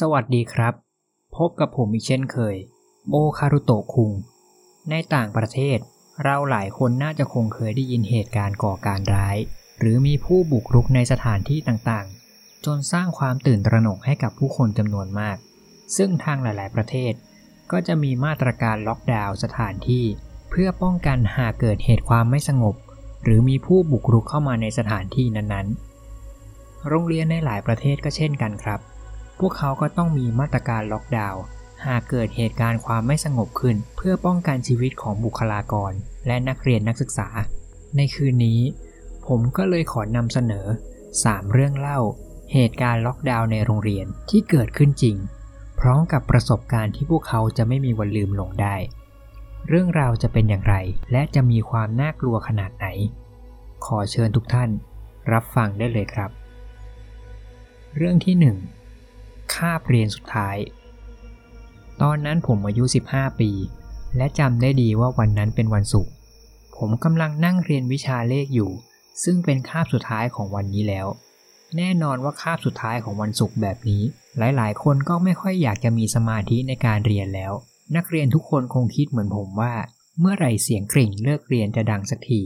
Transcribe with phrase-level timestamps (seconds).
[0.00, 0.74] สวัสดีครับ
[1.36, 2.56] พบกับผมอีกเช่นเคย
[3.10, 4.12] โอคารุโตะคุง
[4.90, 5.78] ในต่างประเทศ
[6.24, 9.36] เราหลายคนน่าจะคงเคยได้ยินเหตุการณ์ก่อการร้าย
[9.78, 15.36] หรือมีผู้บุกรุกในสถานที่ต่างๆ จนสร้างความตื่นตระหนกให้กับผู้คนจำนวนมาก
[15.96, 17.12] ซึ่งทางหลาย ๆ ประเทศ
[17.72, 20.04] ก็จะมีมาตรการล็อกดาวน์สถานที่
[20.50, 22.74] เพื่อป้องกันหากเกิดเหตุความไม่สงบ
[23.24, 28.80] หรือมีผู้บุกรุกเข้ามาในสถานที่นั้นๆ โรงเรียนในหลายประเทศก็เช่นกันครับ
[29.42, 31.42] พวกเขาก็ต้องมีมาตรการล็อกดาวน์
[31.86, 35.92] หากเกิดเหตุการณ์ความไม่สงบขึ้น เพื่อป้องกันชีวิตของบุคลากร
[36.26, 37.28] และนักเรียนนักศึกษา
[37.96, 38.60] ในคืนนี้
[39.26, 40.66] ผมก็เลยขอนำเสนอ
[41.10, 42.00] 3 เรื่องเล่า
[42.52, 45.16] เหตุการณ์ล็อกดาวน์ในโรงเรียนที่เกิดขึ้นจริง
[45.80, 48.76] พร้อมกับประสบการณ์ที่พวกเขาจะไม่มีวันลืมลงได้
[49.68, 50.76] เรื่องราวจะเป็นอย่างไร
[51.12, 52.86] และจะมีความน่ากลัวขนาดไหน
[53.84, 54.70] ขอเชิญทุกท่าน
[55.32, 56.30] รับฟังได้เลยครับ
[57.96, 58.81] เรื่องที่ 1
[59.54, 60.56] คาบเรียนสุดท้าย
[62.02, 63.50] ตอนนั้นผมอายุ 15 ปี
[64.16, 66.12] และจำได้ดีว่าวันนั้นเป็นวันศุกร์
[66.76, 68.70] ผมกำลังนั่งเรียนวิชาเลขอยู่
[69.24, 71.06] ซึ่งเป็นคาบสุดท้ายของวันนี้แล้ว
[71.76, 74.02] แน่นอนว่าคาบสุดท้ายของวันศุกร์แบบนี้
[74.38, 77.52] หลายๆ คนก็ไม่ค่อยอยากจะมีสมาธิในการเรียนแล้ว
[77.96, 79.74] นักเรียนทุกคนคงคิดเหมือนผมว่า
[80.20, 82.42] เมื่อไหร่เสียงกริ่งเลิกเรียนจะดังสักที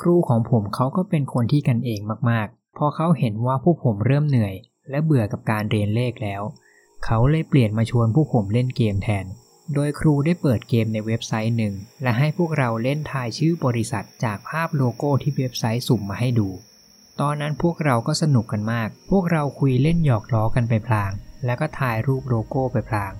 [0.00, 4.54] ครูของผมเขาก็เป็นคนที่กันเองมากๆ พอเขาเห็นว่าพวกผมเริ่มเหนื่อย
[4.90, 6.42] และเบื่อกับการเรียนเลขแล้ว
[7.04, 9.26] เขาเลยเปลี่ยนมาชวนพวกผมเล่นเกมแทน
[9.74, 16.48] โดยครูได้เปิดเกมในเว็บไซต์หนึ่ง และให้พวกเราเล่นทายชื่อบริษัทจากภาพโลโก้ที่เว็บไซต์สุ่มมาให้ดู
[17.20, 21.12] ตอนนั้นพวกเราก็สนุกกันมาก พวกเราคุยเล่นหยอกล้อกันไปพลาง
[21.44, 23.12] แล้วก็ถ่ายรูปโลโก้ไปพลาง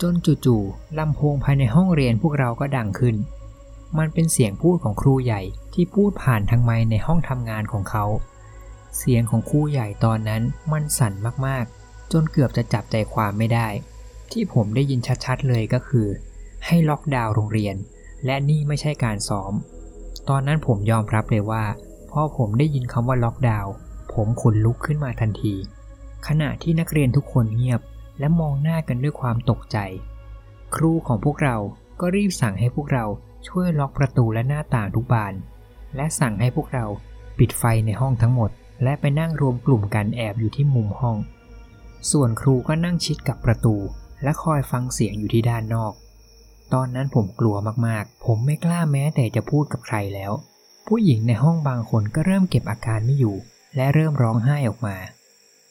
[0.00, 3.16] จนจู่ๆลำโพงภายในห้องเรียนพวกเราก็ดังขึ้น
[3.98, 5.42] มันเป็นเสียงพูดของครูใหญ่
[5.74, 8.04] ที่พูดผ่านทางไมในห้องทำงานของเขา
[8.96, 11.12] เสียงของครูใหญ่ตอนนั้นมันสั่น
[11.46, 13.68] มากๆ จนเกือบจะจับใจความไม่ได้
[14.32, 16.06] ที่ผมได้ยินชัดๆเลยก็คือ
[16.66, 17.76] ให้ล็อกดาวน์โรงเรียน
[18.24, 19.52] และนี่ไม่ใช่การซ้อม
[20.28, 21.64] ตอนนั้นผมยอมรับเลยว่า
[22.10, 23.72] พอผมได้ยินคำว่าล็อกดาวน์
[24.12, 25.54] ผมขนลุกขึ้นมาทันที
[26.26, 27.80] ขณะที่นักเรียนทุกคนเงียบ
[28.18, 29.78] และมองหน้ากันด้วยความตกใจ
[30.74, 31.56] ครูของพวกเรา
[32.00, 33.04] ก็รีบสั่งให้พวกเรา
[33.48, 35.34] ช่วยล็อกประตูและหน้าต่างทุกบาน
[35.96, 36.84] และสั่งให้พวกเรา
[37.38, 38.50] ปิดไฟในห้องทั้งหมด
[38.82, 41.16] และไปนั่งรวมกลุ่มกันแอบอยู่ที่มุมห้อง
[42.10, 43.76] ส่วนครูก็นั่งชิดกับประตู
[44.22, 45.92] และคอยฟังเสียงอยู่ที่ด้านนอก
[46.74, 47.56] ตอนนั้นผมกลัว
[47.86, 50.32] มากๆ ผมไม่กล้าแม้แต่จะพูดกับใครแล้ว
[50.86, 53.36] ผู้หญิงในห้องบางคนก็เริ่มเก็บอาการไม่อยู่
[53.76, 54.96] และเริ่มร้องไห้ออกมา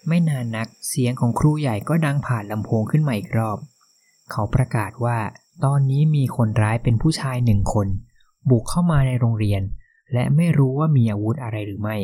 [0.08, 3.58] ไม่นานนักเสียงของครูใหญ่ก็ดังผ่านลำโพงขึ้นมาอีกรอบ
[4.32, 5.18] เขาประกาศว่า
[5.66, 7.88] ตอนนี้มีคนร้ายเป็นผู้ชายหนึ่งคน
[8.50, 9.62] บุกเข้ามาในโรงเรียน
[10.14, 11.98] และไม่รู้ว่ามีอาวุธอะไรหรือไม่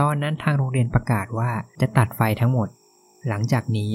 [0.00, 2.68] ตอนนั้นทางโรงเรียนประกาศว่าจะตัดไฟทั้งหมด
[3.28, 3.92] หลังจากนี้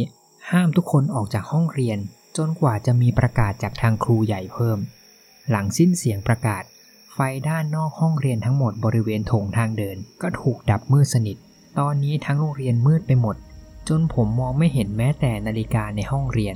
[0.51, 1.97] ห้ามทุกคนออกจากห้องเรียน
[2.37, 4.79] จนกว่าจะมีประกาศจากทางครูใหญ่เพิ่ม
[5.49, 6.63] หลังสิ้นเสียงประกาศ
[7.13, 11.37] ไฟด้านนอกห้องเรียนทั้งหมดบริเวณโถงทางเดิน ก็ถูกดับมืดสนิท
[11.79, 13.35] ตอนนี้ทั้งโรงเรียนมืดไปหมด
[13.89, 16.55] จนผมมองไม่เห็นแม้แต่นาฬิกาในห้องเรียน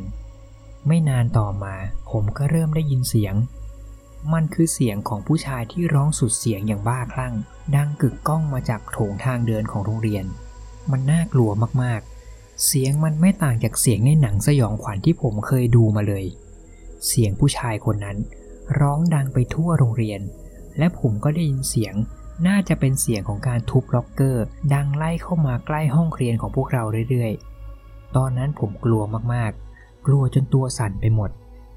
[0.87, 1.75] ไม่นานต่อมา
[2.11, 3.35] ผมก็เริ่มได้ยินเสียง
[4.33, 7.33] มันคือเสียงของผู้ชายที่ร้องสุดเสียงอย่างบ้าคลั่ง
[7.75, 10.25] ดังกึกก้องมาจากโถงทางเดินของโรงเรียน
[10.91, 11.49] มันน่ากลัว
[11.83, 16.25] มากๆ เสียงมันไม่ต่างจากเสียงในหนังสยองขวัญที่ผมเคยดูมาเลย
[17.07, 18.17] เสียงผู้ชายคนนั้น
[18.79, 20.21] ร้องดังไปทั่วโรงเรียน
[20.77, 21.95] และผมก็ได้ยินเสียง
[22.47, 29.01] น่าจะเป็นเสียงของการทุบล็อกเกอร์ ดังไล่เข้ามาใกล้ห้องเรียนของพวกเราเรื่อยๆ ตอนนั้นผมกลัว
[29.33, 31.29] มากๆ กลัวจนตัวสั่นไปหมด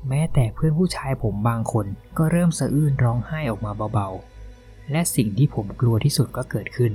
[0.08, 1.86] แม้แต่เพื่อนผู้ชายผมบางคน
[2.18, 6.92] ก็เริ่มสะอื้นร้องไห้ออกมาเบาๆ และสิ่งที่ผมกลัวที่สุดก็เกิดขึ้น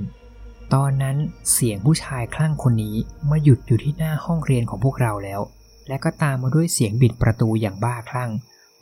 [0.74, 1.16] ตอนนั้น
[1.52, 2.96] เสียงผู้ชายคลั่งคนนี้
[3.30, 5.40] มาหยุดอยู่ที่หน้าห้องเรียนของพวกเราแล้ว
[5.88, 8.30] และก็ตามมาด้วยเสียงบิดประตูอย่างบ้าคลั่ง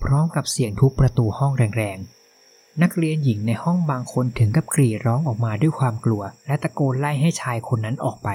[0.03, 8.29] พร้อมกับเสียงทุบประตูห้องแรงๆ นักเรียนหญิงในห้องบางคนถึงกับกรีดร้องออกมาด้วยความกลัว และตะโกนไล่ให้ชายคนนั้นออกไป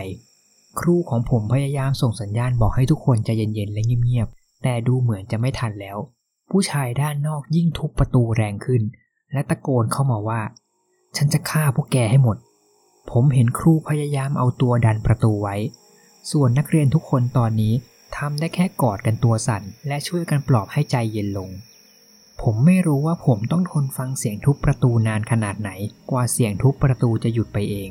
[0.80, 5.98] ครูของผมพยายามส่งสัญญาณบอกให้ทุกคนใจเย็นๆและเงียบๆ แต่ดูเหมือนจะไม่ทันแล้ว
[6.52, 8.82] ผู้ชายด้านนอกยิ่งทุบประตูแรงขึ้น
[9.34, 10.42] และตะโกนเข้ามาว่า
[11.18, 12.38] ฉันจะฆ่าพวกแกให้หมด
[13.12, 15.56] ผมเห็นครูพยายามเอาตัวดันประตูไว้
[16.32, 17.74] ส่วนนักเรียนทุกคนตอนนี้
[18.18, 21.50] ทำได้แค่กอดกันตัวสั่น และช่วยกันปลอบให้ใจเย็นลง
[22.42, 25.72] ผมไม่รู้ว่าผมต้องทนฟังเสียงทุบประตูนานขนาดไหน
[26.12, 27.90] กว่าเสียงทุบประตูจะหยุดไปเอง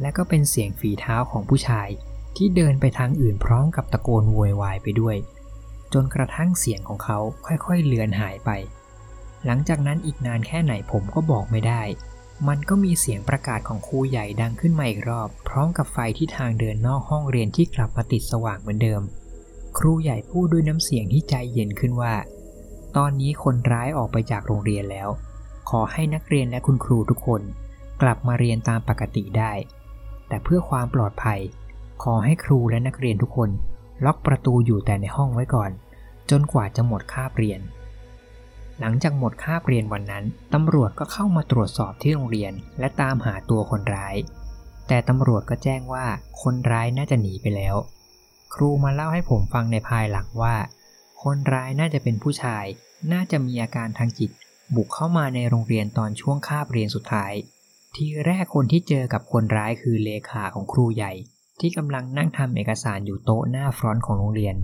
[0.00, 1.88] และก็เป็นเสียงฝีเท้าของผู้ชาย
[2.36, 5.16] ที่เดินไปทางอื่นพร้อมกับตะโกนโวยวายไปด้วย
[5.94, 8.50] จนกระทั่งเสียงของเขาค่อยๆเลือนหายไป
[9.46, 11.82] หลังจากนั้นอีกนานแค่ไหนผมก็บอกไม่ได้
[12.48, 19.02] มันก็มีเสียงประกาศของครูใหญ่ดังขึ้นมาอีกรอบ พร้อมกับไฟที่ทางเดินนอกห้องเรียนที่กลับมาติดสว่างเหมือนเดิม
[19.78, 22.14] ครูใหญ่พูดด้วยน้ำเสียงที่ใจเย็นขึ้นว่า
[22.96, 25.08] ตอนนี้คนร้ายออกไปจากโรงเรียนแล้ว
[25.70, 27.42] ขอให้นักเรียนและคุณครูทุกคน
[28.02, 29.52] กลับมาเรียนตามปกติได้
[30.28, 31.40] แต่เพื่อความปลอดภัย
[32.02, 33.50] ขอให้ครูและนักเรียนทุกคน
[34.04, 35.70] ล็อกประตูอยู่แต่ในห้องไว้ก่อน
[36.30, 37.60] จนกว่าจะหมดคาบเรียน
[38.80, 44.16] หลังจากหมดคาบเรียนวันนั้น ตำรวจก็เข้ามาตรวจสอบที่โรงเรียนและตามหาตัวคนร้าย
[44.88, 46.06] แต่ตำรวจก็แจ้งว่า
[46.42, 47.76] คนร้ายน่าจะหนีไปแล้ว
[48.54, 50.56] ครูมาเล่าให้ผมฟังในภายหลังว่า
[51.22, 52.64] คนร้ายน่าจะเป็นผู้ชาย
[53.12, 54.30] น่าจะมีอาการทางจิต
[54.74, 57.32] บุกเข้ามาในโรงเรียนตอนช่วงคาบเรียนสุดท้าย
[57.94, 61.12] ทีแรกคนที่เจอกับคนร้ายคือเลขาของครูใหญ่
[61.60, 64.56] ที่กำลังนั่งทำเอกสารอยู่โต๊ะหน้าฟรอนต์ของโรงเรียน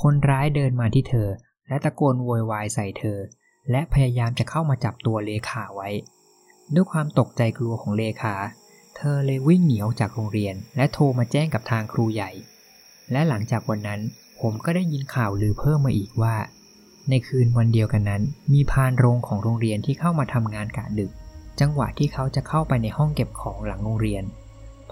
[0.00, 1.28] คนร้ายเดินมาที่เธอ
[1.68, 3.18] และตะโกนโวยวายใส่เธอ
[3.70, 5.88] และพยายามจะเข้ามาจับตัวเลขาไว้
[6.74, 8.34] ด้วยความตกใจกลัวของเลขา
[8.96, 12.30] เธอเลยวิ่งหนีออกจากโรงเรียน และโทรมาแจ้งกับทางครูใหญ่
[13.12, 14.00] และหลังจากวันนั้น
[14.40, 16.36] ผมก็ได้ยินข่าวลือเพิ่มมาอีกว่า
[17.10, 18.22] ในคืนวันเดียวกันนั้น
[18.52, 21.10] มีพานโรงของโรงเรียนที่เข้ามาทำงานกะดึก
[21.60, 24.24] จังหวะที่เขาจะเข้าไปในห้องเก็บของหลังโรงเรียน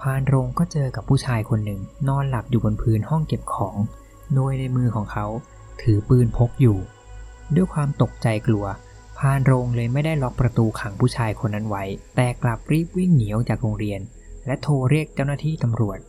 [0.07, 3.75] พานโรงก็เจอกับผู้ชายคนหนึ่งนอนหลับอยู่บนพื้นห้องเก็บของ
[4.35, 5.25] โดยในมือของเขา
[5.81, 6.77] ถือปืนพกอยู่
[7.55, 8.65] ด้วยความตกใจกลัว
[9.19, 11.83] พานโรงเลยไม่ได้ล็อกประตูขังผู้ชายคนนั้นไว้
[12.15, 13.99] แต่กลับรีบวิ่งหนีออกจากโรงเรียน
[14.45, 15.99] และโทรเรียกเจ้าหน้าที่ตำรวจ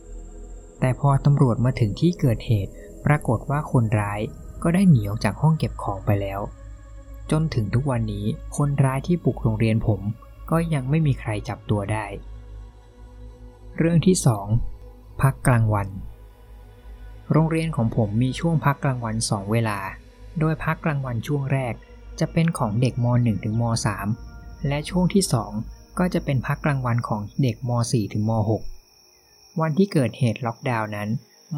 [0.79, 2.71] แต่พอตำรวจมาถึงที่เกิดเหตุ
[3.05, 4.19] ปรากฏว่าคนร้าย
[4.63, 6.39] ก็ได้หนีออกจากห้องเก็บของไปแล้ว
[7.31, 8.25] จนถึงทุกวันนี้
[8.57, 10.01] คนร้ายที่ปลุกโรงเรียนผม
[10.51, 12.05] ก็ยังไม่มีใครจับตัวได้
[13.77, 14.17] เรื่องที่
[14.67, 15.87] 2 พักกลางวัน
[17.31, 19.79] โรงเรียนของผมมีช่วงพักกลางวัน 2 เวลา
[20.39, 21.73] โดยพักกลางวันช่วงแรก
[22.19, 23.63] จะเป็นของเด็กม .1 ถึงม
[24.15, 25.23] .3 และช่วงที่
[25.59, 28.31] 2 ก็จะเป็นพักกลางวันของเด็กม .4 ถึงม
[28.99, 31.09] .6 วันที่เกิดเหตุล็อกดาวน์นั้น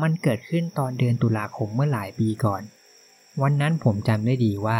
[0.01, 2.61] มันเกิดขึ้นตอนเดือนตุลาคมเมื่อหลายปีก่อน
[3.41, 4.79] วันนั้นผมจำได้ดีว่า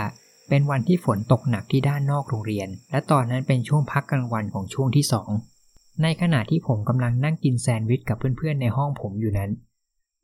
[0.50, 5.56] เป็นวันที่ฝนตกหนักที่ด้านนอกโรงเรียน และตอนนั้นเป็นช่วงพักกลางวันของช่วงที่2
[6.04, 9.52] ในขณะที่ผมกำลังนั่งกินแซนด์วิชกับเพื่อนๆในห้องผมอยู่นั้น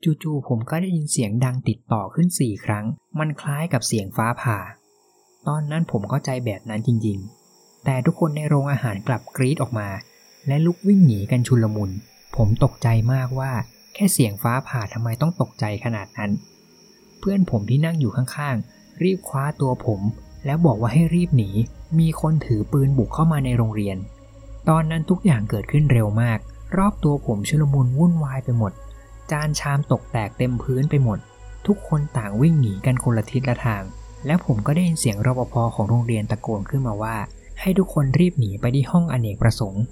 [0.03, 2.85] จู่ๆผมก็ได้ยินเสียงดังติดต่อขึ้นสี่ครั้ง
[3.19, 4.59] มันคล้ายกับเสียงฟ้าผ่า
[5.47, 9.89] ตอนนั้นผมเข้าใจแบบนั้นจริงๆ แต่ทุกคนในโรงอาหารกลับกรีดออกมา
[10.47, 11.91] และลุกวิ่งหนีกันชุลมุน
[12.35, 13.51] ผมตกใจมากว่า
[13.93, 16.31] แค่เสียงฟ้าผ่าทำไมต้องตกใจขนาดนั้น
[17.19, 20.01] เพื่อนผมที่นั่งอยู่ข้างๆ รีบคว้าตัวผม
[20.45, 21.49] แล้วบอกว่าให้รีบหนี
[21.99, 23.97] มีคนถือปืนบุกเข้ามาในโรงเรียน
[24.69, 26.39] ตอนนั้นทุกอย่างเกิดขึ้นเร็วมาก
[26.77, 28.71] รอบตัวผมชุลมุนวุ่นวายไปหมด
[29.31, 31.19] จานชามตกแตกเต็มพื้นไปหมด
[31.67, 33.83] ทุกคนต่างวิ่งหนีกันคนละทิศละทาง
[34.25, 37.15] แล้วผมก็ได้ยินเสียงรปภของโรงเรียนตะโกนขึ้นมาว่า
[37.61, 39.83] ให้ทุกคนรีบหนีไปที่ห้องอเนกประสงค์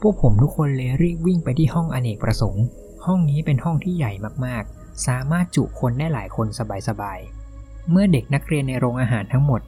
[0.00, 2.64] พวกผมทุกคนเลยรีบวิ่งไปที่ห้องอเนกประสงค์
[3.06, 4.12] ห้องนี้เป็นห้องที่ใหญ่
[4.44, 6.46] มากๆ สามารถจุคนได้หลายคน
[6.88, 9.60] สบายๆเมื่อเด็กนักเรียนในโรงอาหารทั้งหมด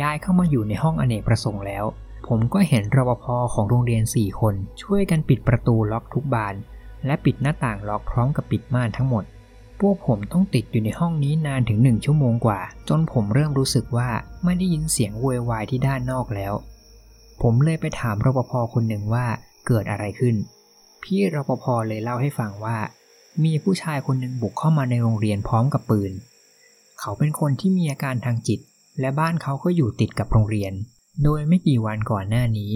[0.00, 1.84] ย้ายเข้ามาอยู่ในห้องอเนกประสงค์แล้ว
[2.26, 3.24] ผมก็เห็นรปภ
[3.54, 6.54] ของโรงเรียน 4 คน ช่วยกันปิดประตูล็อกทุกบาน
[7.06, 9.24] และปิดหน้าต่างล็อกพร้อมกับปิดม่านทั้งหมด
[9.80, 14.08] พวกผมต้องติดอยู่ในห้องนี้นานถึงหนึ่งชั่วโมงกว่า จนผมเริ่มรู้สึกว่า
[14.44, 16.52] ไม่ได้ยินเสียงโวยวายที่ด้านนอกแล้ว
[17.42, 19.26] ผมเลยไปถามรปภคนหนึ่งว่า
[19.66, 20.36] เกิดอะไรขึ้น
[21.02, 22.78] พี่รปภเลยเล่าให้ฟังว่า
[23.44, 26.12] มีผู้ชายคนหนึ่งบุกเข้ามาในโรงเรียนพร้อมกับปืน
[27.00, 28.60] เขาเป็นคนที่มีอาการทางจิต
[29.00, 30.72] และบ้านเขาก็อยู่ติดกับโรงเรียน
[31.24, 32.72] โดยไม่กี่วันก่อนหน้านี้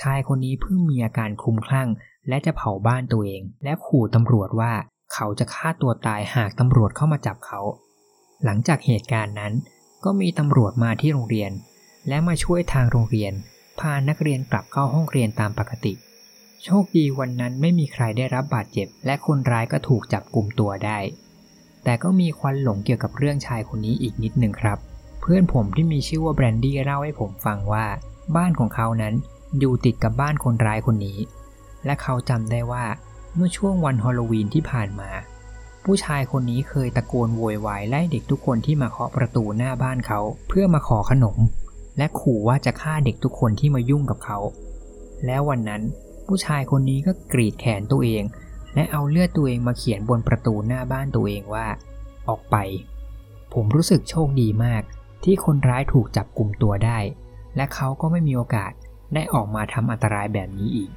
[0.00, 1.88] ชายคนนี้เพิ่งมีอาการคลุ้มคลั่ง
[2.28, 4.72] และจะเผาบ้านตัวเอง และขู่ตำรวจว่า
[5.14, 7.60] เขาจะฆ่าตัวตายหากตำรวจเข้ามาจับเขา
[8.44, 9.52] หลังจากเหตุการณ์นั้น
[10.04, 11.52] ก็มีตำรวจมาที่โรงเรียน
[12.08, 13.32] และมาช่วยทางโรงเรียน
[13.78, 15.92] พานักเรียนกลับเข้าห้องเรียนตามปกติ
[16.64, 20.98] โชคดีวันนั้นไม่มีใครได้รับบาดเจ็บ และคนร้ายก็ถูกจับกลุ่มตัวได้
[21.84, 24.78] แต่ก็มีควันหลงเกี่ยวกับเรื่องชายคนนี้อีกนิดหนึ่งครับ
[25.26, 27.86] เพื่อนผมที่มีชื่อว่าแบรนดี้เล่าให้ผมฟังว่า
[28.36, 29.14] บ้านของเขานั้น
[29.58, 31.18] อยู่ติดกับบ้านคนร้ายคนนี้
[31.84, 32.84] และเขาจำได้ว่า
[33.34, 35.10] เมื่อช่วงวันฮอลโลวีนที่ผ่านมา
[35.84, 41.36] ผู้ชายคนนี้เคยตะโกนโวยวายไล่เด็กทุกคนที่มาเคาะประตูหน้าบ้านเขาเพื่อมาขอขนม
[41.98, 44.38] และขู่ว่าจะฆ่าเด็กทุกคนที่มายุ่งกับเขา
[45.26, 45.82] แล้ววันนั้น
[46.26, 48.22] ผู้ชายคนนี้ก็กรีดแขนตัวเอง
[48.74, 51.66] และเอาเลือดตัวเองมาเขียนบนประตูหน้าบ้านตัวเองว่า
[52.28, 52.56] ออกไป
[53.54, 54.82] ผมรู้สึกโชคดีมาก
[55.24, 56.98] ที่คนร้ายถูกจับกลุ่มตัวได้
[57.56, 58.72] และเขาก็ไม่มีโอกาส
[59.14, 60.90] ได้ออกมาทำอันตรายแบบนี้อีก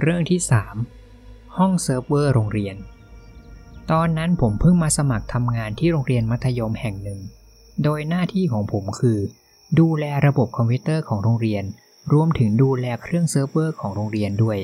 [0.00, 0.40] เรื่องที่
[0.96, 2.76] 3 ห้องเซิร์ฟเวอร์โรงเรียน
[3.90, 7.20] ตอนนั้นผมเพิ่งมาสมัครทำงานที่โรงเรียนมัธยมแห่งหนึ่ง
[7.82, 9.18] โดยหน้าที่ของผมคือ
[9.78, 11.64] ดูแลระบบคอมพิวเตอร์ของโรงเรียน
[12.12, 14.58] รวมถึงดูแลเครื่องเซิร์ฟเวอร์ของโรงเรียนด้วย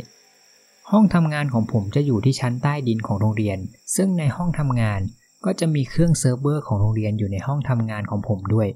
[0.91, 3.59] ห้องทำงานของผมจะอยู่ที่ชั้นใต้ดินของโรงเรียน
[3.97, 5.01] ซึ่งในห้องทำงาน
[5.47, 8.69] ก็จะมีเครื่องเซิร์ฟเวอร์ของโรงเรียนอยู่ในห้องทำงานของผมด้วย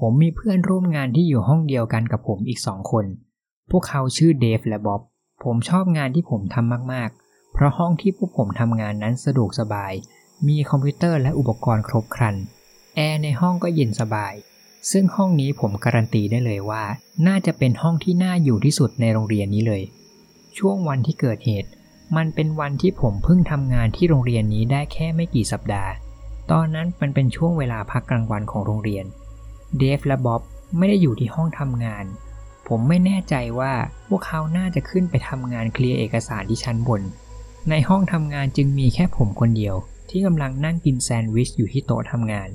[0.00, 3.04] ผมมีเพื่อนร่วมงานที่อยู่ห้องเดียวกันกับผมอีกสองคน
[3.70, 5.00] พวกเขาชื่อเดฟและบ๊อบ
[5.44, 9.92] ผมชอบงานที่ผมทำมากๆ เพราะห้องที่พวกผมทำงานนั้นสะดวกสบาย
[10.48, 12.36] มีคอมพิวเตอร์และอุปกรณ์ครบครัน
[12.96, 14.34] แอร์ในห้องก็เย็นสบาย
[14.90, 16.84] ซึ่งห้องนี้ผมการันตีได้เลยว่า
[17.26, 19.82] น่าจะเป็นห้องที่น่าอยู่ที่สุดในโรงเรียนนี้เลย
[20.58, 21.70] ช่วงวันที่เกิดเหตุ
[22.16, 25.90] มันเป็นวันที่ผมเพิ่งทำงานที่โรงเรียนนี้ได้แค่ไม่กี่สัปดาห์
[26.50, 29.04] ตอนนั้นมันเป็นช่วงเวลาพักกลางวันของโรงเรียน
[29.78, 30.40] เดฟและบ๊อบ
[30.76, 32.04] ไม่ได้อยู่ที่ห้องทำงาน
[32.68, 33.72] ผมไม่แน่ใจว่า
[34.08, 37.02] พวกเขาน่าจะขึ้นไปทำงานเคลียร์เอกสารที่ชั้นบน
[37.70, 39.74] ในห้องทำงานจึงมีแค่ผมคนเดียว
[40.10, 42.48] ที่กำลังนั่งกินแซนด์วิชอยู่ที่โต๊ะทำงาน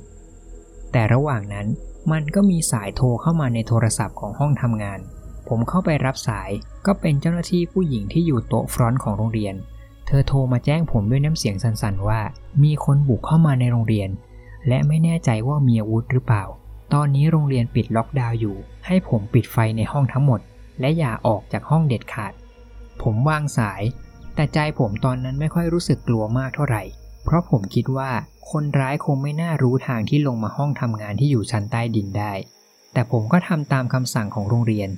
[0.92, 1.68] แต่ระหว่างนั้น
[2.12, 5.00] มันก็มีสายโทรเข้ามาในโทรศัพท์ของห้องทำงาน
[5.48, 6.50] ผมเข้าไปรับสาย
[6.86, 9.56] ก็เป็นเจ้าหน้าที่ผู้หญิงที่อยู่โต๊ะฟรอนต์ของโรงเรียน
[10.08, 12.22] เธอโทรมาแจ้งผมด้วยน้ำเสียงสั่นๆว่า
[12.64, 14.10] มีคนบุกเข้ามาในโรงเรียน
[14.68, 16.46] และไม่แน่ใจว่ามีอาวุธหรือเปล่า
[16.94, 20.40] ตอนนี้โรงเรียนปิดล็อกดาวน์อยู่ ให้ผมปิดไฟในห้องทั้งหมด
[20.80, 22.34] และอย่าออกจากห้องเด็ดขาด
[23.02, 23.82] ผมวางสาย
[24.36, 26.84] แต่ใจผมตอนนั้นไม่ค่อยรู้สึกกลัวมากเท่าไหร่
[27.24, 28.12] เพราะผมคิดว่า
[28.52, 32.34] คนร้ายคงไม่น่ารู้ทางที่ลงมาห้องทำงานที่อยู่ชั้นใต้ดินได้
[32.94, 34.90] แต่ผมก็ทำตามคำสั่งของโรงเรียน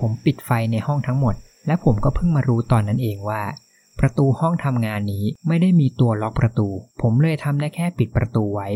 [0.00, 1.34] ผมปิดไฟในห้องทั้งหมด
[1.66, 3.42] และผมก็เพิ่งมารู้ตอนนั้นเองว่า
[4.00, 6.68] ประตูห้องทำงานนี้ไม่ได้มีตัวล็อกประตู
[7.02, 8.68] ผมเลยทำได้แค่ปิดประตูไว้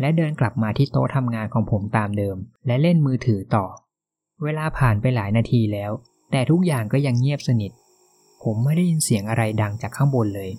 [0.00, 3.66] และเดินกลับมาที่โต๊ะทำงานของผมตามเดิม และเล่นมือถือต่อ
[4.42, 5.90] เวลาผ่านไปหลายนาทีแล้ว
[6.30, 7.72] แต่ทุกอย่างก็ยังเงียบสนิท
[8.44, 10.50] ผมไม่ได้ยินเสียงอะไรดังจากข้างบนเลย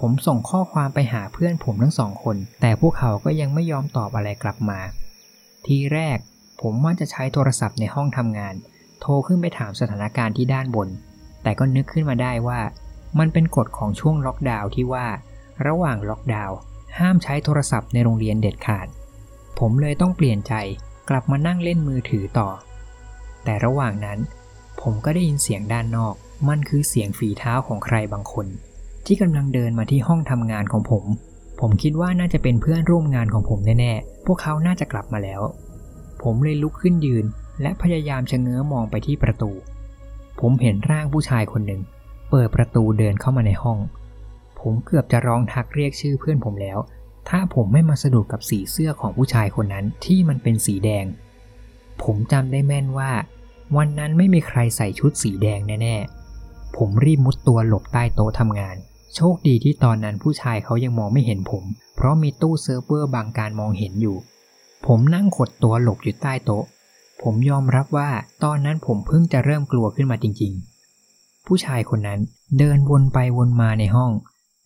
[0.00, 4.80] ผมส่งข้อความไปหาเพื่อนผมทั้งสองคน แต่พวกเขาก็ยังไม่ยอมตอบอะไรกลับมา
[5.66, 6.18] ทีแรก
[6.62, 8.54] ผมว่าจะใช้โทรศัพท์ในห้องทำงาน
[9.02, 10.88] โทรขึ้นไปถามสถานการณ์ที่ด้านบน
[11.42, 12.60] แต่ก็นึกขึ้นมาได้ว่า
[13.18, 15.06] มันเป็นกฎของช่วงล็อกดาวน์ที่ว่า
[15.66, 16.56] ระหว่างล็อกดาวน์
[16.98, 18.86] ห้ามใช้โทรศัพท์ในโรงเรียนเด็ดขาด
[19.58, 20.54] ผมเลยต้องเปลี่ยนใจ
[21.10, 22.48] กลับมานั่งเล่นมือถือต่อ
[23.44, 24.18] แต่ระหว่างนั้น
[24.80, 26.14] ผมก็ได้ยินเสียงด้านนอก
[26.48, 28.46] มันคือเสียงฝีเท้าของใครบางคน
[29.06, 31.04] ที่กำลังเดินมาที่ห้องทำงานของผม
[31.60, 35.42] ผมคิดว่าน่าจะเป็นเพื่อนร่วมงานของผมแน่ๆ พวกเขาน่าจะกลับมาแล้ว
[36.22, 37.24] ผมเลยลุกขึ้นยืน
[37.60, 39.50] และพยายามชะเง้อมองไปที่ประตู
[40.40, 41.82] ผมเห็นร่างผู้ชายคนหนึ่ง
[42.30, 43.78] เปิดประตูเดินเข้ามาในห้อง
[44.60, 46.78] ผมเกือบจะร้องทักเรียกชื่อเพื่อนผมแล้ว
[47.28, 51.06] ถ้าผมไม่มาสะดุดกับสีเสื้อของผู้ชายคนนั้นที่มันเป็นสีแดง
[52.02, 53.10] ผมจำได้แม่นว่า
[53.76, 58.76] วันนั้นไม่มีใครใส่ชุดสีแดงแน่ๆ ผมรีบมุดตัวหลบใต้โต๊ะทำงาน
[59.16, 61.64] โชคดีที่ตอนนั้นผู้ชายเขายังมองไม่เห็นผม
[61.96, 64.16] เพราะมีตู้เซิร์ฟเวอร์บังการมองเห็นอยู่
[64.86, 66.64] ผมนั่งขดตัวหลบอยู่ใต้โต๊ะ
[67.22, 68.10] ผมยอมรับว่า
[68.44, 70.52] ตอนนั้นผมเพิ่งจะเริ่มกลัวขึ้นมาจริง
[71.00, 72.20] ๆ ผู้ชายคนนั้น
[72.58, 74.12] เดินวนไปวนมาในห้อง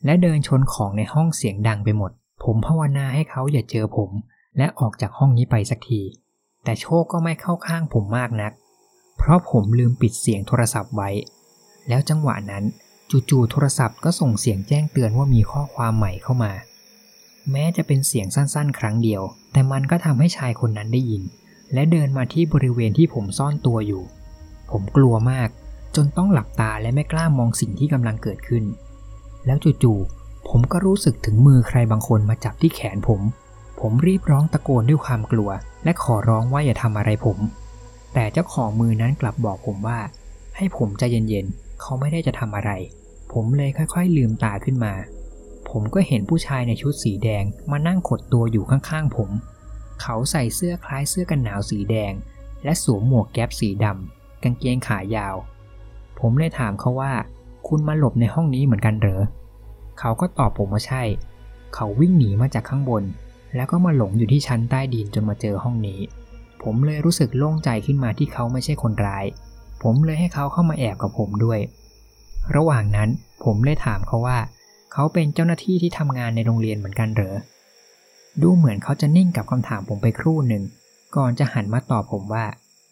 [0.05, 2.11] และเดินชนของในห้องเสียงดังไปหมด
[2.43, 4.11] ผมภาวนาให้เขาอย่าเจอผม
[4.59, 6.01] และออกจากห้องนี้ไปสักที
[6.65, 8.53] แต่โชคก็ไม่เข้าข้างผมมากนัก
[9.19, 11.11] เพราะผมลืมปิดเสียงโทรศัพท์ไว้
[11.89, 12.65] แล้วจังหวะนั้น
[13.31, 16.53] จู่ๆโทรศัพท์ก็ส่งเสียงแจ้งเตือนว่ามีข้อความใหม่เข้ามา
[17.51, 19.23] แม้จะเป็นเสียงสั้นๆ ครั้งเดียว
[19.53, 21.23] แต่มันก็ทำให้ชายคนนั้นได้ยิน
[21.75, 24.03] และเดินมาที่บริเวณที่ผมซ่อนตัวอยู่
[24.71, 25.49] ผมกลัวมาก
[25.97, 28.65] จนต้องหลับตาและไม่กล้ามองสิ่งที่กำลังเกิดขึ้น
[29.47, 33.21] แล้วจู่ๆผมก็รู้สึกถึงมือใครบางคนมาจับที่แขนผม
[33.81, 35.51] ผมรีบร้องตะโกนด้วยความกลัว
[35.85, 37.39] และขอร้องว่าอย่าทำอะไรผม
[38.15, 39.99] แต่เจ้าของมือนั้นกลับบอกผมว่า
[40.57, 42.71] ให้ผมใจเย็นๆเขาไม่ได้จะทำอะไร
[43.33, 44.95] ผมเลยค่อยๆลืมตาขึ้นมา
[45.71, 49.31] ผมก็เห็นผู้ชายในชุดสีแดงมานั่งขดตัวอยู่ข้างๆผม
[50.03, 52.13] เขาใส่เสื้อคล้ายเสื้อกันหนาวสีแดง
[52.65, 55.37] และสวมหมวกแก๊ปสีดำกางเกงขายาว
[56.21, 57.13] ผมเลยถามเขาว่า
[57.69, 59.23] คุณมาหลบในห้องนี้เหมือนกันเหรอ
[60.01, 61.03] เขาก็ตอบผมว่าใช่
[61.75, 63.03] เขาวิ่งหนีมาจากข้างบน
[63.55, 66.01] แล้วก็มาหลงอยู่ที่ชั้นใต้ดินจนมาเจอห้องนี้
[66.63, 69.25] ผมเลยรู้สึกโล่งใจขึ้นมาที่เขาไม่ใช่คนร้าย
[69.83, 71.61] ผมเลยให้เขาเข้ามาแอบกับผมด้วย
[72.57, 73.09] ระหว่างนั้น
[73.45, 74.39] ผมเลยถามเขาว่า
[74.93, 77.37] เขาเป็นเจ้าหน้าที่ที่ทำงานในโรงเรียนเหมือนกันเหรอ
[78.43, 80.63] ดูเหมือนเขาจะนิ่งกับคำถามผมไปครู่หนึ่ง
[81.17, 82.45] ก่อนจะหันมาตอบผมว่า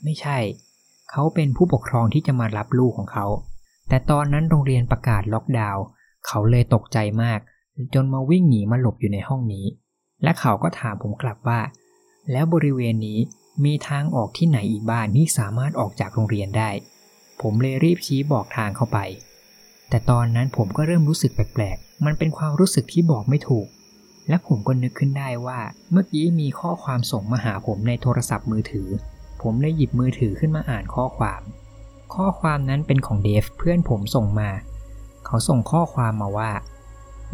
[0.05, 0.39] ไม่ใช่
[1.11, 3.27] เขาเป็นผู้ปกครองที่จะมารับลูกของเขา
[3.89, 5.85] แต่ตอนนั้นโรงเรียนประกาศล็อกดาวน์
[6.27, 7.41] เขาเลยตกใจมาก
[7.95, 9.67] จนมาวิ่งหนีมาหลบอยู่ในห้องนี้
[10.23, 11.61] และเขาก็ถามผมกลับว่า
[12.33, 13.19] แล้วบริเวณนี้
[13.65, 16.71] มีทางออกที่ไหนอีกบ้านที่สามารถออกจากโรงเรียนได้
[17.41, 18.99] ผมเลยรีบชี้บอกทางเข้าไป
[19.89, 23.67] แต่ตอนนั้นผมก็เริ่มรู้สึกแปลกๆ มันเป็นความรู้สึกที่บอกไม่ถูก
[24.29, 28.89] และผมก็นึกขึ้นได้ว่า เมื่อกี้มีข้อความส่งมาหาผมในโทรศัพท์มือถือ
[29.43, 31.43] ผมเลยหยิบมือถือขึ้นมาอ่านข้อความ
[32.15, 34.51] ข้อความนั้นเป็นของเดฟเพื่อนผมส่งมา
[35.27, 36.51] เขาส่งข้อความมาว่า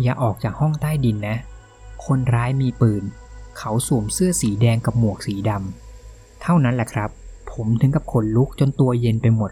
[0.03, 1.37] อย่าออกจากห้องใต้ดินนะ
[2.07, 3.03] คนร้ายมีปืน
[3.59, 7.11] เขาสวมเสื้อสีแดงกับหมวกสีดำเท่านั้นแหละครับ
[7.53, 9.51] ผมถึงกับขนลุกจนตัวเย็นไปหมด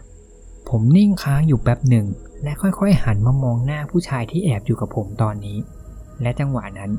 [0.69, 2.05] ผมนิ่งค้างอยู่แป๊บหนึ่ง
[2.43, 5.57] และค่อยๆหันมามองหน้าผู้ชายที่แอบอยู่กับผมตอนนี้
[6.21, 6.91] และจังหวะนั้น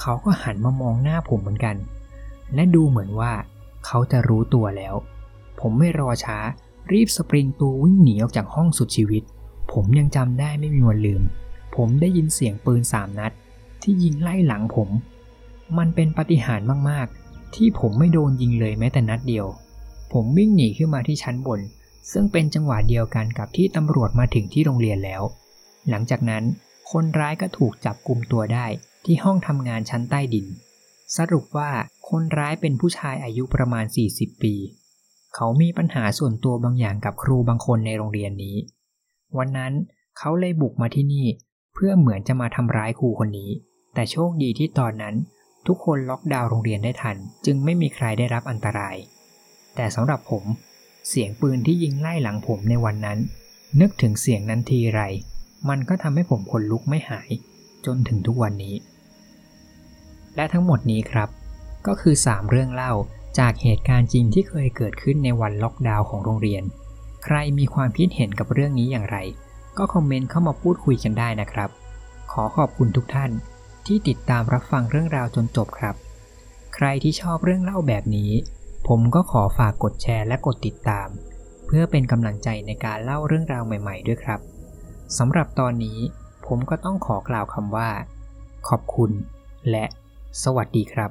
[0.00, 1.76] เขาก็หันมามองหน้าผมเหมือนกัน
[2.54, 3.32] และดูเหมือนว่า
[3.86, 4.94] เขาจะรู้ตัวแล้ว
[5.60, 6.38] ผมไม่รอช้า
[6.92, 9.22] รีบสปริงตัววิ่งหนีออกจากห้องสุดชีวิต
[9.72, 11.22] ผมยังจำได้ไม่มีวันลืม
[11.76, 13.32] ผมได้ยินเสียงปืนสามนัด
[13.82, 14.88] ที่ยิงไล่หลังผม
[15.78, 19.46] มันเป็นปาฏิหาริย์มากๆ ที่ผมไม่โดนยิงเลยแม้แต่นัดเดียว
[20.12, 21.60] ผมวิ่งหนีขึ้นมาที่ชั้นบน
[22.12, 25.22] ซึ่งเป็นจังหวะเดียวกันกับที่ตำรวจมาถึงที่โรงเรียนแล้ว
[25.88, 26.44] หลังจากนั้น
[26.90, 28.66] คนร้ายก็ถูกจับกลุ่มตัวได้
[29.04, 30.46] ที่ห้องทำงานชั้นใต้ดิน
[31.16, 31.70] สรุปว่า
[32.08, 34.54] คนร้ายเป็นผู้ชายอายุประมาณ 40 ปี
[35.34, 38.56] เขามีปัญหาส่วนตัวบางอย่างกับครูบางคนในโรงเรียนนี้
[39.38, 39.72] วันนั้น
[40.18, 41.26] เขาเลยบุกมาที่นี่
[41.74, 43.50] เพื่อเหมือนจะมาทำร้ายครูคนนี้
[43.94, 45.14] แต่โชคดีที่ตอนนั้น
[45.66, 48.96] ทุกคนล็อกดาวน์โรงเรียนได้ทัน จึงไม่มีใครได้รับอันตราย
[49.76, 50.44] แต่สำหรับผม
[51.08, 53.18] เสียงปืนที่ยิงไล่หลังผมในวันนั้น
[53.80, 55.02] นึกถึงเสียงนั้นทีไร
[55.68, 57.30] มันก็ทำให้ผมขนลุกไม่หาย
[57.86, 58.74] จนถึงทุกวันนี้
[60.36, 61.28] และทั้งหมดนี้ครับ
[61.86, 62.92] ก็คือ 3 เรื่องเล่า
[63.38, 66.62] จากเหตุการณ์จริงที่เคยเกิดขึ้นในวันล็อกดาวน์ของโรงเรียน
[67.24, 69.16] ใครมีความคิดเห็นกับเรื่องนี้อย่างไร
[69.78, 71.70] ก็คอมเมนต์เข้ามาพูดคุยกันได้นะครับ
[72.32, 73.30] ขอขอบคุณทุกท่าน
[73.86, 75.94] ที่ติดตามรับฟังเรื่องราวจนจบครับ
[76.74, 78.32] ใครที่ชอบเรื่องเล่าแบบนี้
[78.88, 81.08] ผมก็ขอฝากกดแชร์และกดติดตาม
[81.66, 84.40] เพื่อเป็นกำลังใจในการเล่าเรื่องราวใหม่ ๆ ด้วยครับ
[85.18, 85.98] สำหรับตอนนี้
[86.48, 87.88] ผมก็ต้องขอกล่าวคำว่า
[88.68, 89.10] ขอบคุณ
[89.70, 89.84] และ
[90.42, 91.10] สวัสดีครับ